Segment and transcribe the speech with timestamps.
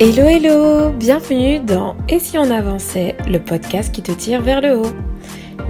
[0.00, 4.78] Hello hello, bienvenue dans Et si on avançait, le podcast qui te tire vers le
[4.78, 4.92] haut.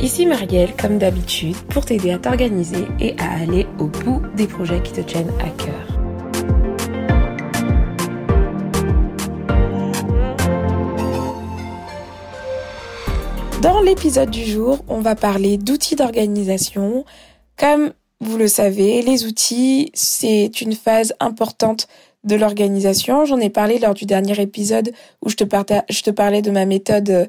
[0.00, 4.82] Ici Marielle, comme d'habitude, pour t'aider à t'organiser et à aller au bout des projets
[4.82, 5.98] qui te tiennent à cœur.
[13.62, 17.06] Dans l'épisode du jour, on va parler d'outils d'organisation.
[17.56, 21.88] Comme vous le savez, les outils, c'est une phase importante
[22.28, 23.24] de l'organisation.
[23.24, 24.92] J'en ai parlé lors du dernier épisode
[25.24, 25.44] où je te,
[26.10, 27.28] parlais de ma méthode,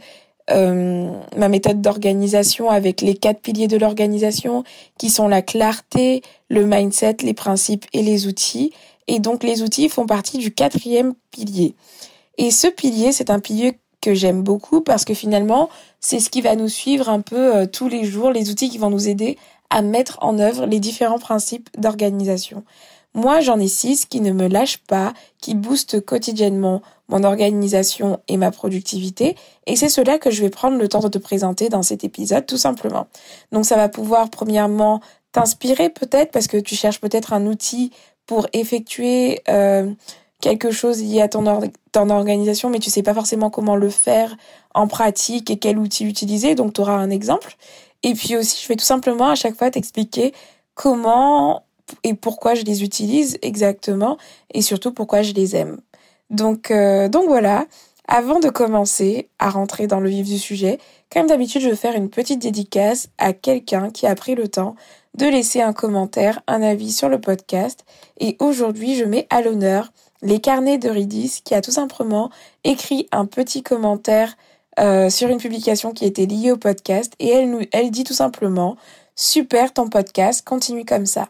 [0.51, 4.63] euh, ma méthode d'organisation avec les quatre piliers de l'organisation
[4.99, 8.71] qui sont la clarté, le mindset, les principes et les outils.
[9.07, 11.73] Et donc les outils font partie du quatrième pilier.
[12.37, 15.69] Et ce pilier, c'est un pilier que j'aime beaucoup parce que finalement,
[15.99, 18.77] c'est ce qui va nous suivre un peu euh, tous les jours, les outils qui
[18.77, 19.37] vont nous aider
[19.69, 22.63] à mettre en œuvre les différents principes d'organisation.
[23.13, 28.37] Moi, j'en ai six qui ne me lâchent pas, qui boostent quotidiennement mon organisation et
[28.37, 31.81] ma productivité, et c'est cela que je vais prendre le temps de te présenter dans
[31.81, 33.07] cet épisode, tout simplement.
[33.51, 37.91] Donc ça va pouvoir, premièrement, t'inspirer peut-être, parce que tu cherches peut-être un outil
[38.27, 39.91] pour effectuer euh,
[40.39, 44.37] quelque chose lié à ton, ton organisation, mais tu sais pas forcément comment le faire
[44.75, 47.55] en pratique et quel outil utiliser, donc tu auras un exemple.
[48.03, 50.33] Et puis aussi, je vais tout simplement à chaque fois t'expliquer
[50.75, 51.63] comment
[52.03, 54.17] et pourquoi je les utilise exactement
[54.53, 55.79] et surtout pourquoi je les aime.
[56.29, 57.65] Donc, euh, donc voilà,
[58.07, 60.79] avant de commencer à rentrer dans le vif du sujet,
[61.11, 64.75] comme d'habitude, je vais faire une petite dédicace à quelqu'un qui a pris le temps
[65.15, 67.83] de laisser un commentaire, un avis sur le podcast.
[68.19, 72.29] Et aujourd'hui, je mets à l'honneur les carnets de Ridis qui a tout simplement
[72.63, 74.35] écrit un petit commentaire
[74.79, 78.77] euh, sur une publication qui était liée au podcast et elle elle dit tout simplement
[79.15, 81.29] super ton podcast, continue comme ça.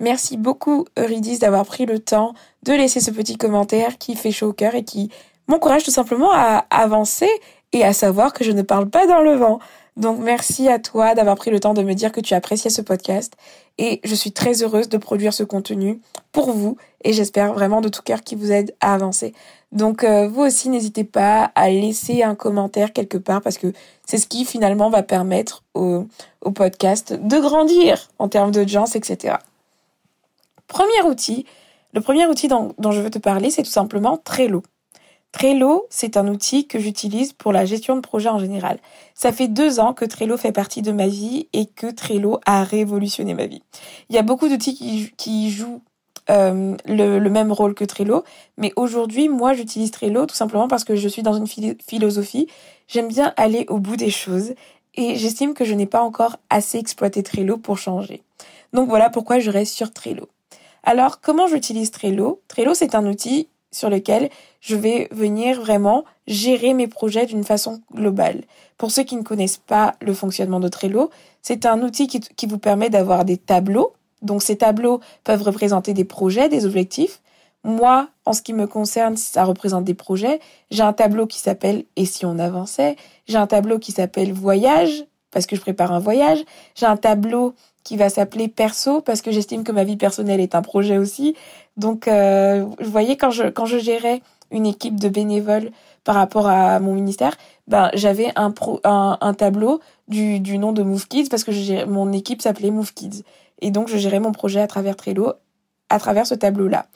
[0.00, 4.48] Merci beaucoup Eurydice d'avoir pris le temps de laisser ce petit commentaire qui fait chaud
[4.48, 5.10] au cœur et qui
[5.48, 7.30] m'encourage tout simplement à avancer
[7.72, 9.58] et à savoir que je ne parle pas dans le vent.
[9.96, 12.82] Donc merci à toi d'avoir pris le temps de me dire que tu appréciais ce
[12.82, 13.34] podcast
[13.78, 16.00] et je suis très heureuse de produire ce contenu
[16.32, 19.32] pour vous et j'espère vraiment de tout cœur qu'il vous aide à avancer.
[19.72, 23.72] Donc euh, vous aussi n'hésitez pas à laisser un commentaire quelque part parce que
[24.06, 26.04] c'est ce qui finalement va permettre au,
[26.42, 29.36] au podcast de grandir en termes d'audience, etc.
[30.66, 31.46] Premier outil,
[31.92, 34.62] le premier outil dont, je veux te parler, c'est tout simplement Trello.
[35.32, 38.78] Trello, c'est un outil que j'utilise pour la gestion de projet en général.
[39.14, 42.64] Ça fait deux ans que Trello fait partie de ma vie et que Trello a
[42.64, 43.62] révolutionné ma vie.
[44.08, 45.82] Il y a beaucoup d'outils qui, jouent
[46.30, 48.24] euh, le, même rôle que Trello,
[48.56, 52.48] mais aujourd'hui, moi, j'utilise Trello tout simplement parce que je suis dans une philosophie.
[52.88, 54.54] J'aime bien aller au bout des choses
[54.94, 58.22] et j'estime que je n'ai pas encore assez exploité Trello pour changer.
[58.72, 60.28] Donc voilà pourquoi je reste sur Trello.
[60.88, 62.42] Alors, comment j'utilise Trello?
[62.46, 64.30] Trello, c'est un outil sur lequel
[64.60, 68.44] je vais venir vraiment gérer mes projets d'une façon globale.
[68.78, 71.10] Pour ceux qui ne connaissent pas le fonctionnement de Trello,
[71.42, 73.94] c'est un outil qui, vous permet d'avoir des tableaux.
[74.22, 77.20] Donc ces tableaux peuvent représenter des projets, des objectifs.
[77.64, 80.38] Moi, en ce qui me concerne, ça représente des projets.
[80.70, 82.94] J'ai un tableau qui s'appelle Et si on avançait?
[83.26, 86.44] J'ai un tableau qui s'appelle Voyage, parce que je prépare un voyage.
[86.76, 87.54] J'ai un tableau
[87.86, 91.36] qui va s'appeler perso parce que j'estime que ma vie personnelle est un projet aussi.
[91.76, 95.70] Donc, euh, vous voyez, quand je, quand je gérais une équipe de bénévoles
[96.02, 97.36] par rapport à mon ministère,
[97.68, 98.52] ben, j'avais un,
[98.82, 103.22] un, tableau du, du nom de Move Kids parce que mon équipe s'appelait Move Kids.
[103.60, 105.34] Et donc, je gérais mon projet à travers Trello,
[105.88, 106.86] à travers ce tableau-là.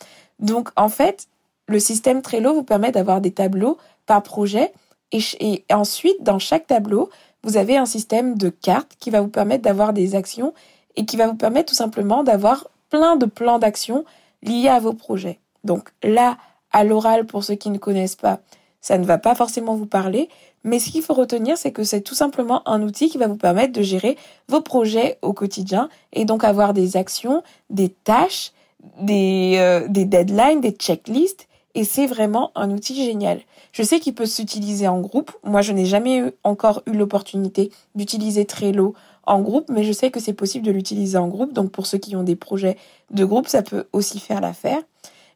[0.40, 1.28] Donc, en fait,
[1.68, 4.72] le système Trello vous permet d'avoir des tableaux par projet
[5.12, 7.10] et, et ensuite, dans chaque tableau,
[7.44, 10.52] vous avez un système de cartes qui va vous permettre d'avoir des actions
[11.00, 14.04] et qui va vous permettre tout simplement d'avoir plein de plans d'action
[14.42, 15.38] liés à vos projets.
[15.64, 16.36] Donc là,
[16.72, 18.40] à l'oral, pour ceux qui ne connaissent pas,
[18.82, 20.28] ça ne va pas forcément vous parler,
[20.62, 23.38] mais ce qu'il faut retenir, c'est que c'est tout simplement un outil qui va vous
[23.38, 24.18] permettre de gérer
[24.48, 28.52] vos projets au quotidien et donc avoir des actions, des tâches,
[29.00, 31.48] des, euh, des deadlines, des checklists.
[31.74, 33.40] Et c'est vraiment un outil génial.
[33.72, 35.32] Je sais qu'il peut s'utiliser en groupe.
[35.44, 38.94] Moi, je n'ai jamais encore eu l'opportunité d'utiliser Trello
[39.24, 41.52] en groupe, mais je sais que c'est possible de l'utiliser en groupe.
[41.52, 42.76] Donc pour ceux qui ont des projets
[43.10, 44.80] de groupe, ça peut aussi faire l'affaire.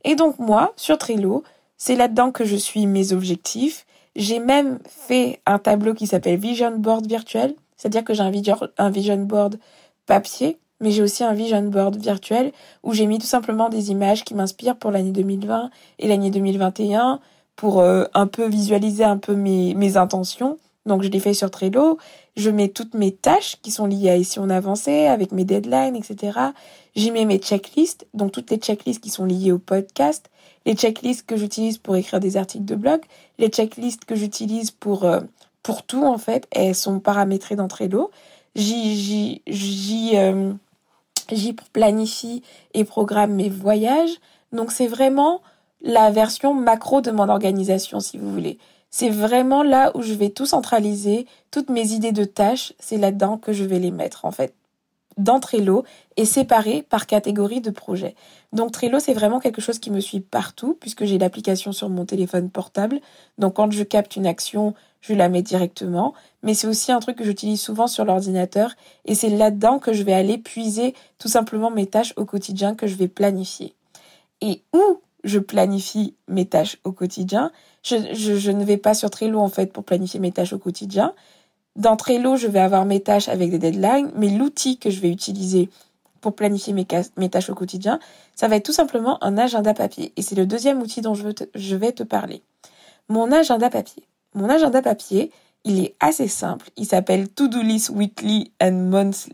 [0.04, 1.42] Et donc moi, sur Trello,
[1.76, 3.86] c'est là-dedans que je suis mes objectifs.
[4.16, 8.22] J'ai même fait un tableau qui s'appelle Vision Board virtuel, c'est-à-dire que j'ai
[8.78, 9.58] un, vision board
[10.06, 12.52] papier, mais j'ai aussi un vision board virtuel
[12.82, 17.20] où j'ai mis tout simplement des images qui m'inspirent pour l'année 2020 et l'année 2021
[17.56, 21.50] pour euh, un peu visualiser un peu mes, mes intentions Donc je les fais sur
[21.50, 21.98] Trello.
[22.36, 25.96] Je mets toutes mes tâches qui sont liées à ici on avancé, avec mes deadlines,
[25.96, 26.38] etc.
[26.94, 30.30] J'y mets mes checklists, donc toutes les checklists qui sont liées au podcast,
[30.66, 33.00] les checklists que j'utilise pour écrire des articles de blog,
[33.38, 35.20] les checklists que j'utilise pour euh,
[35.62, 38.10] pour tout en fait, elles sont paramétrées dans Trello.
[38.54, 40.52] J'y j'y euh,
[41.72, 42.42] planifie
[42.74, 44.20] et programme mes voyages.
[44.52, 45.40] Donc c'est vraiment
[45.84, 48.58] la version macro de mon organisation si vous voulez.
[48.90, 53.36] C'est vraiment là où je vais tout centraliser, toutes mes idées de tâches, c'est là-dedans
[53.36, 54.54] que je vais les mettre en fait
[55.16, 55.84] dans Trello
[56.16, 58.16] et séparé par catégorie de projet.
[58.52, 62.04] Donc Trello, c'est vraiment quelque chose qui me suit partout puisque j'ai l'application sur mon
[62.04, 63.00] téléphone portable.
[63.38, 66.14] Donc quand je capte une action, je la mets directement.
[66.42, 70.02] Mais c'est aussi un truc que j'utilise souvent sur l'ordinateur et c'est là-dedans que je
[70.02, 73.74] vais aller puiser tout simplement mes tâches au quotidien que je vais planifier.
[74.40, 77.50] Et où je planifie mes tâches au quotidien,
[77.82, 81.14] je, ne vais pas sur Trello en fait pour planifier mes tâches au quotidien.
[81.76, 85.10] Dans Trello, je vais avoir mes tâches avec des deadlines, mais l'outil que je vais
[85.10, 85.68] utiliser
[86.20, 87.98] pour planifier mes, tâches au quotidien,
[88.34, 90.12] ça va être tout simplement un agenda papier.
[90.16, 92.42] Et c'est le deuxième outil dont je, vais te parler.
[93.08, 94.04] Mon agenda papier.
[94.34, 95.30] Mon agenda papier,
[95.64, 96.70] il est assez simple.
[96.76, 98.90] Il s'appelle To-Do List Weekly and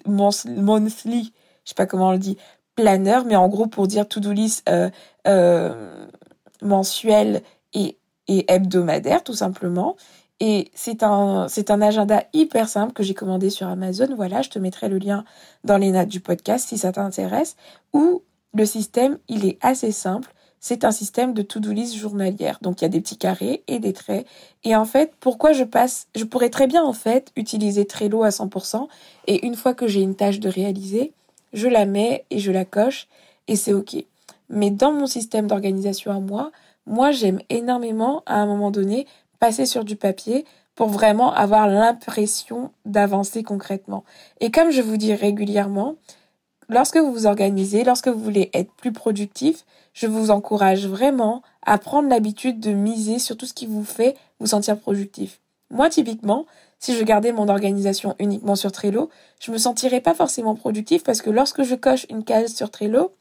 [0.06, 1.32] Monthly,
[1.64, 2.36] je sais pas comment on le dit,
[2.80, 4.90] planner, mais en gros pour dire To-Do List euh,
[5.26, 6.06] euh,
[6.62, 7.42] mensuel
[7.74, 7.98] et,
[8.28, 9.96] et hebdomadaire, tout simplement.
[10.40, 14.08] Et c'est un, c'est un agenda hyper simple que j'ai commandé sur Amazon.
[14.16, 15.24] Voilà, je te mettrai le lien
[15.64, 17.56] dans les notes du podcast si ça t'intéresse.
[17.92, 18.22] Où
[18.54, 20.32] le système, il est assez simple.
[20.58, 22.58] C'est un système de to-do list journalière.
[22.62, 24.26] Donc il y a des petits carrés et des traits.
[24.64, 28.30] Et en fait, pourquoi je passe, je pourrais très bien en fait utiliser Trello à
[28.30, 28.88] 100%.
[29.26, 31.12] Et une fois que j'ai une tâche de réaliser,
[31.52, 33.08] je la mets et je la coche
[33.48, 33.96] et c'est ok.
[34.48, 36.50] Mais dans mon système d'organisation à moi,
[36.86, 39.06] moi j'aime énormément à un moment donné
[39.38, 40.44] passer sur du papier
[40.74, 44.04] pour vraiment avoir l'impression d'avancer concrètement.
[44.40, 45.96] Et comme je vous dis régulièrement,
[46.68, 51.78] lorsque vous vous organisez, lorsque vous voulez être plus productif, je vous encourage vraiment à
[51.78, 55.40] prendre l'habitude de miser sur tout ce qui vous fait vous sentir productif.
[55.70, 56.46] Moi, typiquement,
[56.80, 61.22] si je gardais mon organisation uniquement sur Trello, je me sentirais pas forcément productif parce
[61.22, 63.12] que lorsque je coche une case sur Trello,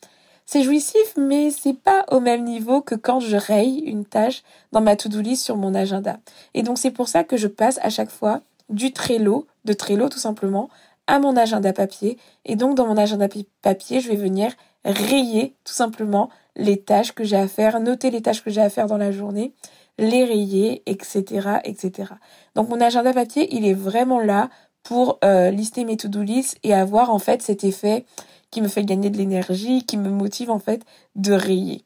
[0.45, 4.41] c'est jouissif, mais c'est pas au même niveau que quand je raye une tâche
[4.71, 6.17] dans ma to-do list sur mon agenda.
[6.55, 10.09] Et donc c'est pour ça que je passe à chaque fois du Trello, de Trello
[10.09, 10.69] tout simplement,
[11.05, 12.17] à mon agenda papier.
[12.45, 13.27] Et donc dans mon agenda
[13.61, 14.53] papier, je vais venir
[14.85, 18.69] rayer tout simplement les tâches que j'ai à faire, noter les tâches que j'ai à
[18.69, 19.53] faire dans la journée,
[19.99, 22.13] les rayer, etc., etc.
[22.55, 24.49] Donc mon agenda papier, il est vraiment là
[24.83, 28.05] pour euh, lister mes to-do list et avoir en fait cet effet
[28.49, 30.83] qui me fait gagner de l'énergie, qui me motive en fait
[31.15, 31.83] de rayer.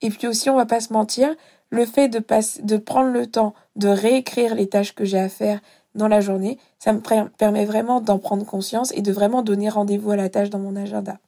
[0.00, 1.34] Et puis aussi, on va pas se mentir,
[1.70, 5.28] le fait de, passer, de prendre le temps de réécrire les tâches que j'ai à
[5.28, 5.60] faire
[5.94, 10.12] dans la journée, ça me permet vraiment d'en prendre conscience et de vraiment donner rendez-vous
[10.12, 11.18] à la tâche dans mon agenda.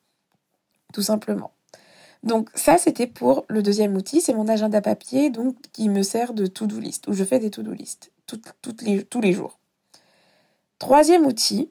[0.93, 1.50] Tout simplement.
[2.23, 6.35] Donc ça, c'était pour le deuxième outil, c'est mon agenda papier, donc qui me sert
[6.35, 9.59] de to-do list, où je fais des to-do list tous les jours.
[10.79, 11.70] Troisième outil,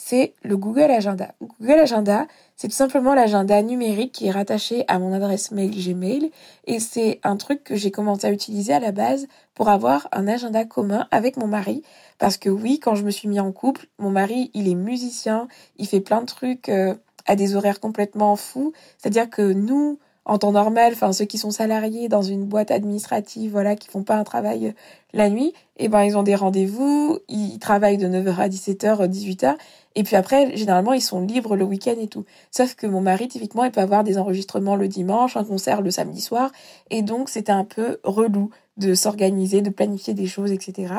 [0.00, 1.34] c'est le Google Agenda.
[1.42, 6.30] Google Agenda, c'est tout simplement l'agenda numérique qui est rattaché à mon adresse mail Gmail
[6.66, 10.28] et c'est un truc que j'ai commencé à utiliser à la base pour avoir un
[10.28, 11.82] agenda commun avec mon mari
[12.18, 15.48] parce que oui, quand je me suis mis en couple, mon mari, il est musicien,
[15.76, 16.94] il fait plein de trucs euh,
[17.28, 21.50] à des horaires complètement fous, c'est-à-dire que nous en temps normal, enfin ceux qui sont
[21.50, 24.74] salariés dans une boîte administrative, voilà, qui font pas un travail
[25.14, 29.08] la nuit, et eh ben ils ont des rendez-vous, ils travaillent de 9h à 17h,
[29.08, 29.56] 18h,
[29.94, 32.26] et puis après, généralement, ils sont libres le week-end et tout.
[32.50, 35.90] Sauf que mon mari, typiquement, il peut avoir des enregistrements le dimanche, un concert le
[35.90, 36.52] samedi soir,
[36.90, 40.92] et donc c'était un peu relou de s'organiser, de planifier des choses, etc.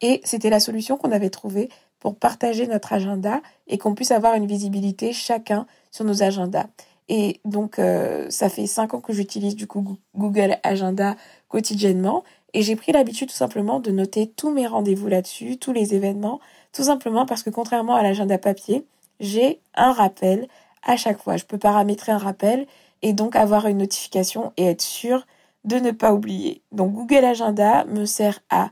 [0.00, 1.68] Et c'était la solution qu'on avait trouvée
[2.00, 6.66] pour partager notre agenda et qu'on puisse avoir une visibilité chacun sur nos agendas.
[7.08, 11.16] Et donc, euh, ça fait cinq ans que j'utilise du coup Google Agenda
[11.48, 12.24] quotidiennement.
[12.54, 16.40] Et j'ai pris l'habitude tout simplement de noter tous mes rendez-vous là-dessus, tous les événements,
[16.72, 18.86] tout simplement parce que contrairement à l'agenda papier,
[19.20, 20.48] j'ai un rappel
[20.82, 21.36] à chaque fois.
[21.36, 22.66] Je peux paramétrer un rappel
[23.02, 25.26] et donc avoir une notification et être sûr
[25.64, 26.62] de ne pas oublier.
[26.72, 28.70] Donc Google Agenda me sert à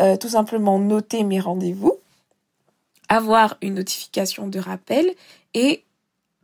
[0.00, 1.94] euh, tout simplement noter mes rendez-vous,
[3.10, 5.12] avoir une notification de rappel
[5.52, 5.84] et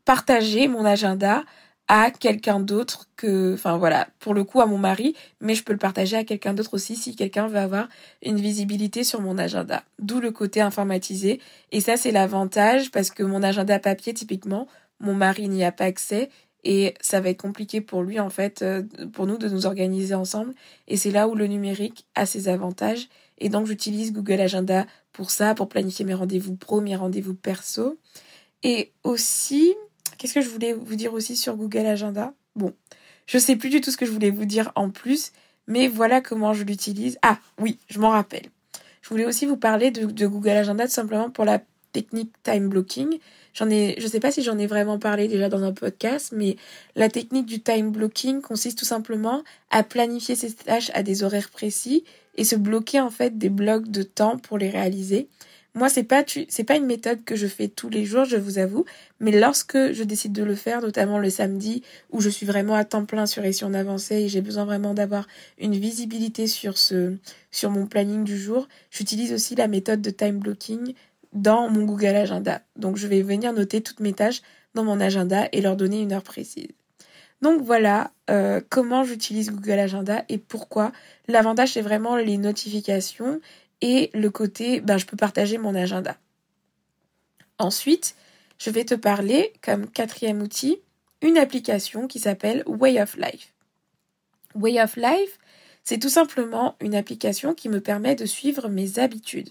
[0.04, 1.44] partager mon agenda
[1.88, 5.72] à quelqu'un d'autre que, enfin voilà, pour le coup à mon mari, mais je peux
[5.72, 7.88] le partager à quelqu'un d'autre aussi si quelqu'un veut avoir
[8.22, 9.84] une visibilité sur mon agenda.
[10.00, 11.40] D'où le côté informatisé.
[11.70, 14.66] Et ça, c'est l'avantage parce que mon agenda papier, typiquement,
[14.98, 16.28] mon mari n'y a pas accès
[16.64, 18.82] et ça va être compliqué pour lui en fait, euh,
[19.12, 20.52] pour nous de nous organiser ensemble.
[20.88, 23.08] Et c'est là où le numérique a ses avantages.
[23.38, 27.98] Et donc j'utilise Google Agenda pour ça, pour planifier mes rendez-vous pro, mes rendez-vous perso.
[28.62, 29.74] Et aussi,
[30.18, 32.34] qu'est-ce que je voulais vous dire aussi sur Google Agenda?
[32.54, 32.72] Bon,
[33.26, 35.32] je sais plus du tout ce que je voulais vous dire en plus,
[35.66, 37.18] mais voilà comment je l'utilise.
[37.22, 38.46] Ah oui, je m'en rappelle.
[39.02, 41.60] Je voulais aussi vous parler de, de Google Agenda tout simplement pour la
[41.92, 43.18] technique time blocking.
[43.54, 46.56] J'en ai, je sais pas si j'en ai vraiment parlé déjà dans un podcast, mais
[46.94, 51.48] la technique du time blocking consiste tout simplement à planifier ses tâches à des horaires
[51.48, 52.04] précis
[52.36, 55.28] et se bloquer en fait des blocs de temps pour les réaliser.
[55.74, 58.58] Moi, c'est pas c'est pas une méthode que je fais tous les jours, je vous
[58.58, 58.86] avoue,
[59.20, 62.84] mais lorsque je décide de le faire, notamment le samedi où je suis vraiment à
[62.86, 65.26] temps plein sur Ession avancée et j'ai besoin vraiment d'avoir
[65.58, 67.16] une visibilité sur ce
[67.50, 70.94] sur mon planning du jour, j'utilise aussi la méthode de time blocking
[71.34, 72.62] dans mon Google Agenda.
[72.76, 74.40] Donc je vais venir noter toutes mes tâches
[74.74, 76.68] dans mon agenda et leur donner une heure précise.
[77.42, 80.92] Donc voilà euh, comment j'utilise Google Agenda et pourquoi.
[81.28, 83.40] L'avantage c'est vraiment les notifications
[83.80, 86.16] et le côté ben, je peux partager mon agenda.
[87.58, 88.16] Ensuite,
[88.58, 90.78] je vais te parler comme quatrième outil
[91.22, 93.54] une application qui s'appelle Way of Life.
[94.54, 95.38] Way of Life,
[95.84, 99.50] c'est tout simplement une application qui me permet de suivre mes habitudes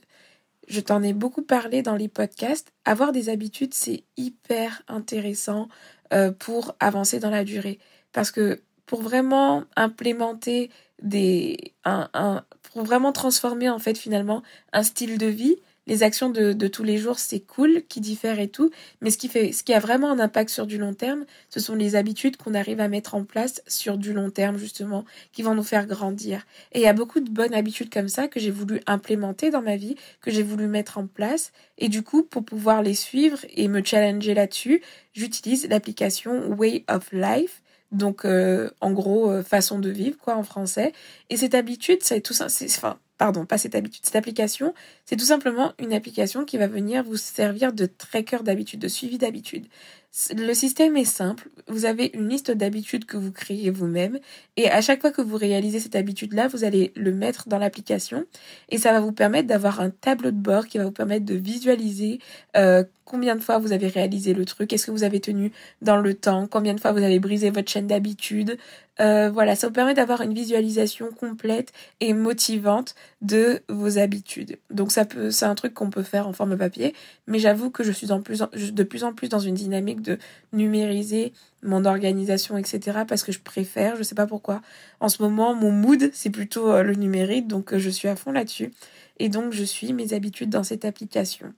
[0.68, 2.72] je t'en ai beaucoup parlé dans les podcasts.
[2.86, 5.68] Avoir des habitudes, c'est hyper intéressant
[6.13, 7.79] euh, pour avancer dans la durée.
[8.12, 10.69] Parce que pour vraiment implémenter
[11.01, 11.74] des.
[11.83, 12.43] Un, un,
[12.74, 14.43] pour vraiment transformer en fait finalement
[14.74, 15.55] un style de vie,
[15.88, 19.18] les actions de, de tous les jours, c'est cool, qui diffèrent et tout, mais ce
[19.18, 21.96] qui fait, ce qui a vraiment un impact sur du long terme, ce sont les
[21.96, 25.63] habitudes qu'on arrive à mettre en place sur du long terme, justement, qui vont nous
[25.63, 26.46] faire grandir.
[26.72, 29.62] Et il y a beaucoup de bonnes habitudes comme ça que j'ai voulu implémenter dans
[29.62, 33.39] ma vie, que j'ai voulu mettre en place, et du coup, pour pouvoir les suivre
[33.54, 34.82] et me challenger là-dessus,
[35.13, 37.62] j'utilise l'application Way of Life,
[37.92, 40.94] donc euh, en gros euh, façon de vivre quoi en français.
[41.30, 44.74] Et cette habitude c'est tout ça enfin pardon, pas cette habitude, cette application,
[45.05, 49.17] c'est tout simplement une application qui va venir vous servir de tracker d'habitude, de suivi
[49.17, 49.67] d'habitude.
[50.34, 51.50] Le système est simple.
[51.67, 54.19] Vous avez une liste d'habitudes que vous créez vous-même
[54.55, 58.25] et à chaque fois que vous réalisez cette habitude-là, vous allez le mettre dans l'application
[58.69, 61.36] et ça va vous permettre d'avoir un tableau de bord qui va vous permettre de
[61.36, 62.19] visualiser
[62.55, 65.98] euh, combien de fois vous avez réalisé le truc, est-ce que vous avez tenu dans
[65.98, 68.57] le temps, combien de fois vous avez brisé votre chaîne d'habitude.
[69.02, 74.58] Euh, voilà, ça vous permet d'avoir une visualisation complète et motivante de vos habitudes.
[74.70, 76.94] Donc ça peut, c'est un truc qu'on peut faire en forme papier,
[77.28, 80.18] mais j'avoue que je suis de plus en plus dans une dynamique de
[80.54, 83.00] numériser mon organisation, etc.
[83.08, 84.62] Parce que je préfère, je sais pas pourquoi.
[85.00, 88.16] En ce moment, mon mood, c'est plutôt euh, le numérique, donc euh, je suis à
[88.16, 88.72] fond là-dessus.
[89.20, 91.54] Et donc, je suis mes habitudes dans cette application.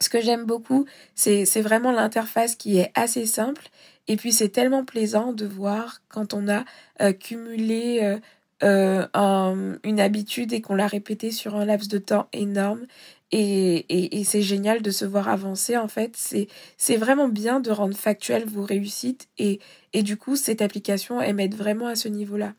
[0.00, 0.84] Ce que j'aime beaucoup,
[1.14, 3.68] c'est vraiment l'interface qui est assez simple.
[4.08, 6.64] Et puis, c'est tellement plaisant de voir quand on a
[7.00, 8.18] euh, cumulé
[8.62, 12.86] une habitude et qu'on l'a répété sur un laps de temps énorme
[13.32, 16.14] et, et, c'est génial de se voir avancer en fait.
[16.16, 19.58] C'est, vraiment bien de rendre factuel vos réussites et,
[19.94, 22.52] et du coup cette application elle m'aide vraiment à ce niveau-là.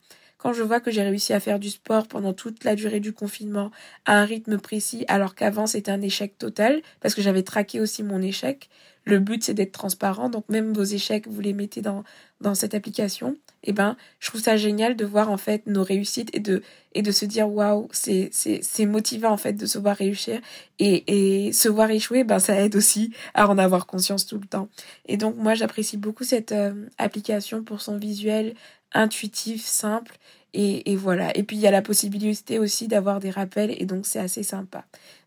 [0.44, 3.14] Quand je vois que j'ai réussi à faire du sport pendant toute la durée du
[3.14, 3.70] confinement
[4.04, 8.02] à un rythme précis alors qu'avant c'était un échec total parce que j'avais traqué aussi
[8.02, 8.68] mon échec,
[9.04, 10.28] le but c'est d'être transparent.
[10.28, 12.04] Donc même vos échecs vous les mettez dans
[12.42, 16.30] dans cette application eh ben je trouve ça génial de voir en fait nos réussites
[16.34, 19.78] et de et de se dire waouh c'est c'est c'est motivant en fait de se
[19.78, 20.40] voir réussir.
[20.78, 24.46] Et et se voir échouer ben ça aide aussi à en avoir conscience tout le
[24.46, 24.68] temps.
[25.06, 28.54] Et donc moi j'apprécie beaucoup cette euh, application pour son visuel
[28.92, 30.16] intuitif simple.
[30.54, 31.36] Et, et voilà.
[31.36, 34.42] Et puis il y a la possibilité aussi d'avoir des rappels et donc c'est assez
[34.44, 34.84] sympa.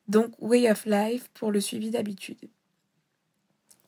[0.08, 2.38] Donc Way of Life pour le suivi d'habitude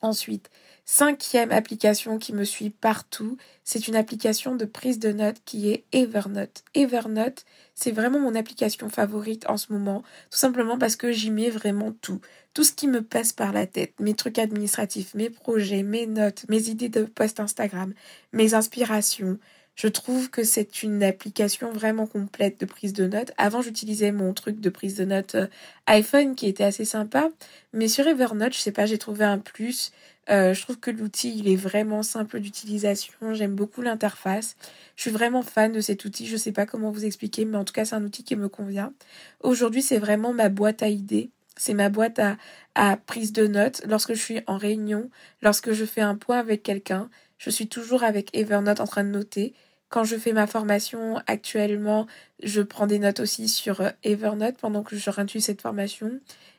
[0.02, 0.50] Ensuite,
[0.86, 5.84] cinquième application qui me suit partout, c'est une application de prise de notes qui est
[5.92, 6.64] Evernote.
[6.74, 7.44] Evernote,
[7.76, 11.92] c'est vraiment mon application favorite en ce moment, tout simplement parce que j'y mets vraiment
[11.92, 12.22] tout.
[12.54, 16.46] Tout ce qui me passe par la tête, mes trucs administratifs, mes projets, mes notes,
[16.48, 17.94] mes idées de post Instagram,
[18.32, 19.38] mes inspirations,
[19.80, 23.32] je trouve que c'est une application vraiment complète de prise de notes.
[23.38, 25.48] Avant, j'utilisais mon truc de prise de notes euh,
[25.88, 27.30] iPhone qui était assez sympa,
[27.72, 29.94] mais sur Evernote, je sais pas, j'ai trouvé un plus.
[30.30, 33.14] Euh, je trouve que l'outil, il est vraiment simple d'utilisation.
[33.32, 34.58] J'aime beaucoup l'interface.
[34.98, 36.28] Je suis vraiment fan de cet outil.
[36.28, 38.50] Je sais pas comment vous expliquer, mais en tout cas, c'est un outil qui me
[38.50, 38.92] convient.
[39.40, 41.30] Aujourd'hui, c'est vraiment ma boîte à idées.
[41.56, 42.36] C'est ma boîte à,
[42.76, 43.82] à prise de notes.
[43.88, 45.10] Lorsque je suis en réunion,
[45.42, 49.10] lorsque je fais un point avec quelqu'un, je suis toujours avec Evernote en train de
[49.10, 49.54] noter.
[49.90, 52.08] Quand je fais ma formation actuellement,
[52.44, 56.12] je prends des notes aussi sur euh, Evernote pendant que je réintuis cette formation.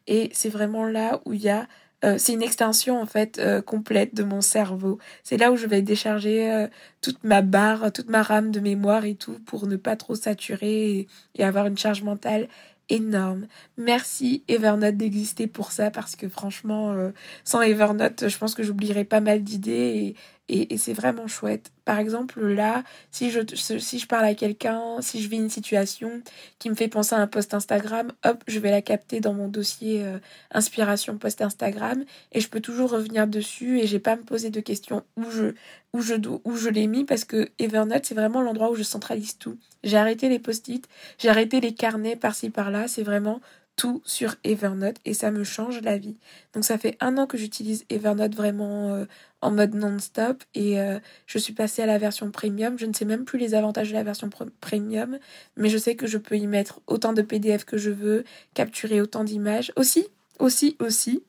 [0.06, 1.66] Et c'est vraiment là où il y a
[2.04, 4.98] euh, c'est une extension en fait euh, complète de mon cerveau.
[5.22, 6.66] C'est là où je vais décharger euh,
[7.02, 11.06] toute ma barre, toute ma rame de mémoire et tout pour ne pas trop saturer
[11.34, 12.48] et avoir une charge mentale
[12.90, 13.46] énorme.
[13.76, 17.10] Merci Evernote d'exister pour ça parce que franchement, euh,
[17.44, 20.16] sans Evernote, je pense que j'oublierais pas mal d'idées
[20.50, 21.70] et, c'est vraiment chouette.
[21.84, 26.22] Par exemple, là, si je, si je parle à quelqu'un, si je vis une situation
[26.58, 29.48] qui me fait penser à un post Instagram, hop, je vais la capter dans mon
[29.48, 30.18] dossier euh,
[30.50, 34.50] inspiration post Instagram et je peux toujours revenir dessus et j'ai pas à me poser
[34.50, 35.54] de questions où je,
[35.92, 36.14] où je,
[36.44, 39.56] où je l'ai mis parce que Evernote, c'est vraiment l'endroit où je centralise tout.
[39.84, 40.86] J'ai arrêté les post-it,
[41.18, 43.40] j'ai arrêté les carnets par-ci par-là, c'est vraiment
[43.80, 46.18] tout sur Evernote et ça me change la vie.
[46.52, 49.06] Donc ça fait un an que j'utilise Evernote vraiment euh,
[49.42, 52.78] en mode non-stop et euh, je suis passée à la version premium.
[52.78, 54.28] Je ne sais même plus les avantages de la version
[54.60, 55.18] premium,
[55.56, 59.00] mais je sais que je peux y mettre autant de PDF que je veux, capturer
[59.00, 59.72] autant d'images.
[59.76, 60.06] Aussi,
[60.38, 61.22] aussi, aussi,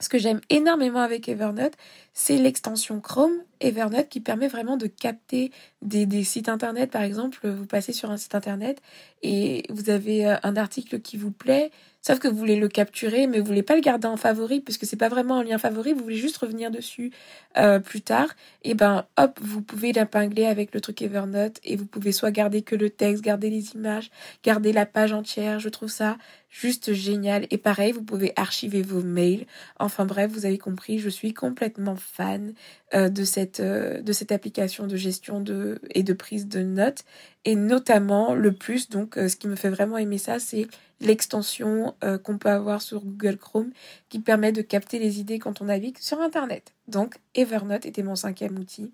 [0.00, 1.74] ce que j'aime énormément avec Evernote,
[2.14, 5.50] c'est l'extension Chrome Evernote qui permet vraiment de capter
[5.80, 6.90] des, sites internet.
[6.90, 8.82] Par exemple, vous passez sur un site internet
[9.22, 11.70] et vous avez euh, un article qui vous plaît,
[12.02, 14.84] sauf que vous voulez le capturer, mais vous voulez pas le garder en favori puisque
[14.84, 15.92] c'est pas vraiment un lien favori.
[15.92, 17.12] Vous voulez juste revenir dessus
[17.56, 18.28] euh, plus tard.
[18.62, 22.62] Et ben, hop, vous pouvez l'épingler avec le truc Evernote et vous pouvez soit garder
[22.62, 24.10] que le texte, garder les images,
[24.42, 25.60] garder la page entière.
[25.60, 26.18] Je trouve ça
[26.50, 27.46] juste génial.
[27.50, 29.46] Et pareil, vous pouvez archiver vos mails.
[29.78, 32.54] Enfin bref, vous avez compris, je suis complètement fan
[32.94, 37.04] euh, de cette euh, de cette application de gestion de et de prise de notes
[37.44, 40.66] et notamment le plus donc euh, ce qui me fait vraiment aimer ça c'est
[41.00, 43.72] l'extension qu'on peut avoir sur Google Chrome
[44.08, 46.74] qui permet de capter les idées quand on navigue sur internet.
[46.86, 48.92] Donc Evernote était mon cinquième outil.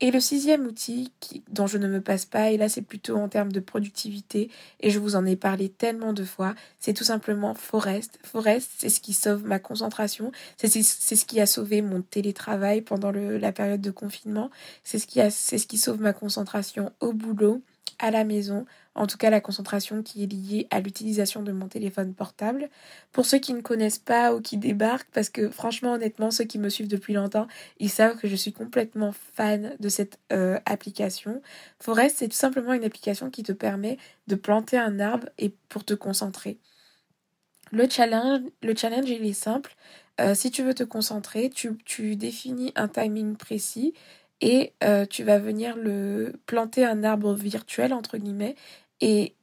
[0.00, 1.10] Et le sixième outil
[1.48, 4.50] dont je ne me passe pas, et là c'est plutôt en termes de productivité,
[4.80, 8.18] et je vous en ai parlé tellement de fois, c'est tout simplement Forest.
[8.22, 13.10] Forest, c'est ce qui sauve ma concentration, c'est ce qui a sauvé mon télétravail pendant
[13.10, 14.50] la période de confinement,
[14.84, 17.62] c'est ce, ce qui sauve ma concentration au boulot,
[17.98, 21.68] à la maison, en tout cas la concentration qui est liée à l'utilisation de mon
[21.68, 22.68] téléphone portable.
[23.12, 26.58] Pour ceux qui ne connaissent pas ou qui débarquent, parce que franchement honnêtement, ceux qui
[26.58, 27.46] me suivent depuis longtemps,
[27.78, 31.42] ils savent que je suis complètement fan de cette euh, application.
[31.80, 35.84] Forest, c'est tout simplement une application qui te permet de planter un arbre et pour
[35.84, 36.58] te concentrer.
[37.72, 39.74] Le challenge, le challenge il est simple.
[40.20, 43.92] Euh, si tu veux te concentrer, tu, définis un timing précis
[44.40, 48.54] et euh, tu vas venir le planter un arbre virtuel entre guillemets
[49.00, 49.36] et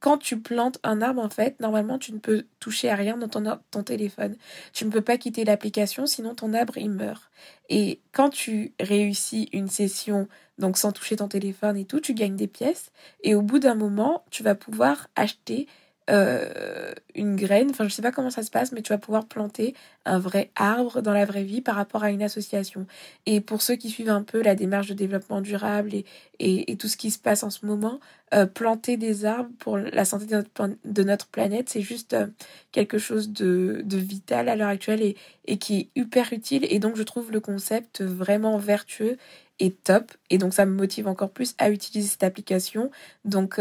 [0.00, 3.28] quand tu plantes un arbre, en fait, normalement, tu ne peux toucher à rien dans
[3.28, 4.36] ton, ton téléphone.
[4.72, 7.30] Tu ne peux pas quitter l'application, sinon ton arbre, il meurt.
[7.68, 12.36] Et quand tu réussis une session, donc sans toucher ton téléphone et tout, tu gagnes
[12.36, 12.92] des pièces.
[13.24, 15.66] Et au bout d'un moment, tu vas pouvoir acheter
[16.08, 19.26] euh, une graine, enfin je sais pas comment ça se passe, mais tu vas pouvoir
[19.26, 22.86] planter un vrai arbre dans la vraie vie par rapport à une association.
[23.26, 26.04] Et pour ceux qui suivent un peu la démarche de développement durable et,
[26.38, 28.00] et, tout ce qui se passe en ce moment,
[28.32, 32.26] euh, planter des arbres pour la santé de notre, planète, c'est juste euh,
[32.72, 35.16] quelque chose de, de vital à l'heure actuelle et,
[35.46, 36.66] et qui est hyper utile.
[36.70, 39.18] Et donc je trouve le concept vraiment vertueux
[39.60, 40.12] et top.
[40.30, 42.90] Et donc ça me motive encore plus à utiliser cette application.
[43.24, 43.58] Donc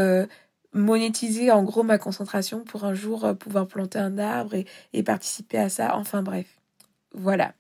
[0.74, 4.56] monétiser en gros ma concentration pour un jour euh, pouvoir planter un arbre
[4.94, 5.96] et, participer à ça.
[5.96, 6.48] Enfin bref,
[7.14, 7.54] voilà.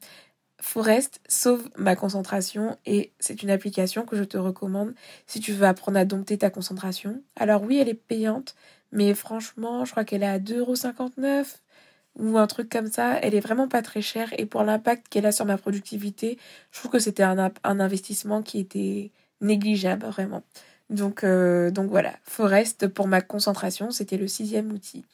[0.59, 4.93] Forest sauve ma concentration et c'est une application que je te recommande
[5.27, 7.21] si tu veux apprendre à dompter ta concentration.
[7.35, 8.55] Alors oui, elle est payante,
[8.91, 11.59] mais franchement, je crois qu'elle est à 2,59€
[12.19, 13.19] ou un truc comme ça.
[13.21, 16.39] Elle est vraiment pas très chère et pour l'impact qu'elle a sur ma productivité,
[16.71, 20.43] je trouve que c'était un, un investissement qui était négligeable vraiment.
[20.89, 25.05] Donc, euh, donc voilà, Forest pour ma concentration, c'était le sixième outil.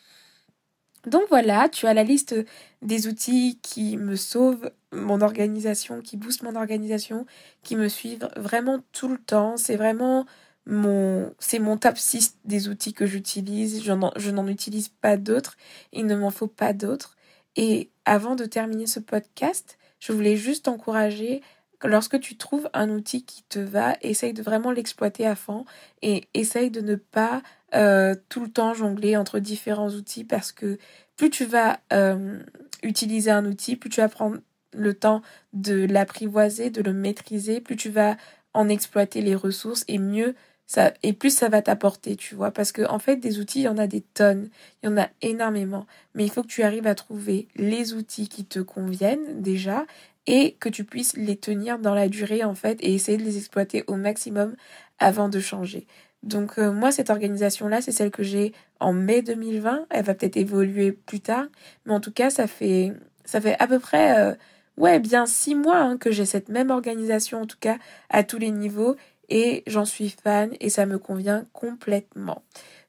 [1.07, 2.35] Donc voilà, tu as la liste
[2.81, 7.25] des outils qui me sauvent mon organisation, qui boostent mon organisation,
[7.61, 9.57] qui me suivent vraiment tout le temps.
[9.57, 10.25] C'est vraiment
[10.65, 13.83] mon, c'est mon top 6 des outils que j'utilise.
[13.83, 15.57] Je n'en utilise pas d'autres.
[15.91, 17.17] Il ne m'en faut pas d'autres.
[17.57, 21.41] Et avant de terminer ce podcast, je voulais juste encourager
[21.87, 25.65] lorsque tu trouves un outil qui te va, essaye de vraiment l'exploiter à fond
[26.01, 27.41] et essaye de ne pas
[27.75, 30.77] euh, tout le temps jongler entre différents outils parce que
[31.15, 32.39] plus tu vas euh,
[32.83, 34.37] utiliser un outil, plus tu vas prendre
[34.73, 35.21] le temps
[35.53, 38.17] de l'apprivoiser, de le maîtriser, plus tu vas
[38.53, 42.51] en exploiter les ressources et mieux ça et plus ça va t'apporter, tu vois.
[42.51, 44.49] Parce que en fait des outils, il y en a des tonnes,
[44.81, 48.29] il y en a énormément, mais il faut que tu arrives à trouver les outils
[48.29, 49.85] qui te conviennent déjà
[50.27, 53.37] et que tu puisses les tenir dans la durée en fait et essayer de les
[53.37, 54.55] exploiter au maximum
[54.99, 55.87] avant de changer.
[56.23, 60.13] Donc euh, moi cette organisation là c'est celle que j'ai en mai 2020, elle va
[60.13, 61.47] peut-être évoluer plus tard,
[61.85, 62.93] mais en tout cas ça fait
[63.25, 64.35] ça fait à peu près, euh,
[64.77, 67.77] ouais, bien six mois hein, que j'ai cette même organisation, en tout cas
[68.09, 68.95] à tous les niveaux,
[69.29, 72.43] et j'en suis fan et ça me convient complètement.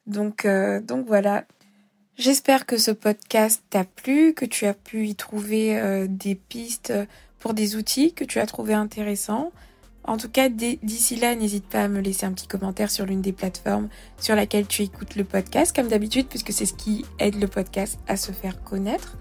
[0.07, 1.45] Donc, euh, donc voilà.
[2.17, 6.93] J'espère que ce podcast t'a plu, que tu as pu y trouver euh, des pistes
[7.41, 9.51] pour des outils que tu as trouvé intéressants.
[10.05, 13.21] En tout cas, d'ici là, n'hésite pas à me laisser un petit commentaire sur l'une
[13.21, 13.89] des plateformes
[14.21, 17.99] sur laquelle tu écoutes le podcast, comme d'habitude, puisque c'est ce qui aide le podcast
[18.07, 19.17] à se faire connaître.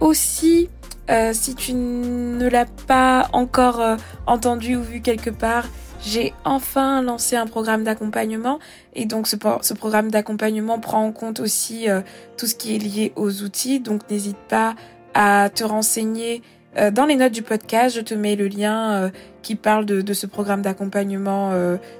[0.00, 0.70] Aussi,
[1.10, 5.68] euh, si tu ne l'as pas encore euh, entendu ou vu quelque part,
[6.04, 8.58] j'ai enfin lancé un programme d'accompagnement
[8.94, 9.36] et donc ce,
[9.74, 12.00] programme d'accompagnement prend en compte aussi euh,
[12.36, 13.80] tout ce qui est lié aux outils.
[13.80, 14.74] Donc n'hésite pas
[15.14, 16.42] à te renseigner
[16.76, 19.08] euh, dans les notes du podcast, je te mets le lien euh,
[19.42, 21.52] qui parle de, ce programme d'accompagnement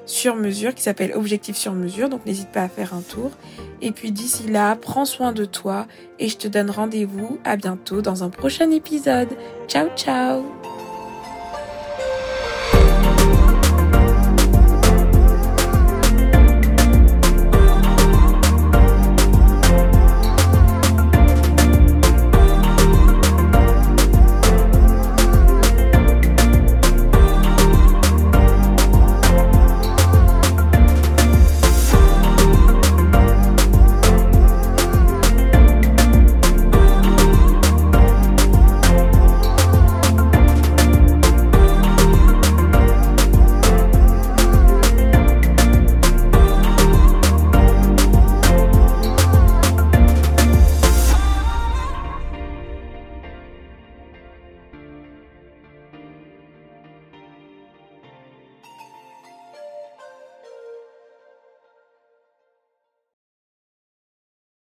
[0.07, 2.09] sur mesure qui s'appelle Objectif sur mesure.
[2.09, 3.33] Donc n'hésite pas à faire un tour.
[3.83, 5.87] Et puis d'ici là, prends soin de toi
[6.19, 9.29] et je te donne rendez-vous à bientôt dans un prochain épisode.
[9.69, 10.64] Ciao ciao